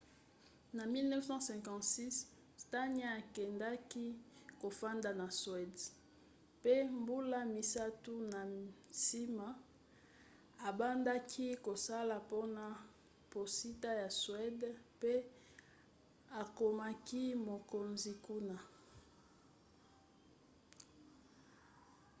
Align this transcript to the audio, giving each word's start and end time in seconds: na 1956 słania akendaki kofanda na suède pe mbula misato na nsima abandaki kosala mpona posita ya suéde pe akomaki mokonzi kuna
na 0.77 0.83
1956 0.85 2.27
słania 2.63 3.09
akendaki 3.19 4.05
kofanda 4.61 5.09
na 5.21 5.27
suède 5.39 5.83
pe 6.63 6.73
mbula 6.99 7.41
misato 7.55 8.13
na 8.33 8.41
nsima 8.55 9.47
abandaki 10.69 11.47
kosala 11.67 12.15
mpona 12.25 12.65
posita 13.31 13.89
ya 14.01 14.09
suéde 14.21 14.69
pe 15.01 15.13
akomaki 16.41 17.23
mokonzi 17.49 18.11
kuna 18.25 18.57